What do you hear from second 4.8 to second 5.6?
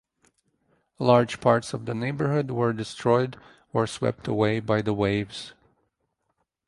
the waves.